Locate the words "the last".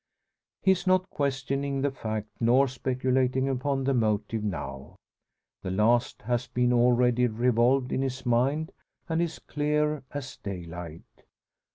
5.61-6.23